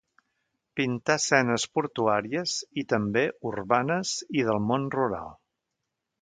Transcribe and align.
Pintà 0.79 1.17
escenes 1.19 1.65
portuàries 1.79 2.55
i, 2.83 2.85
també, 2.95 3.23
urbanes 3.51 4.15
i 4.41 4.47
del 4.49 4.63
món 4.71 4.89
rural. 4.97 5.31